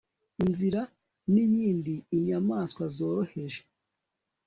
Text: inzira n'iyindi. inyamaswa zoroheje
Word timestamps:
inzira 0.43 0.81
n'iyindi. 1.33 1.95
inyamaswa 2.17 2.83
zoroheje 2.95 3.61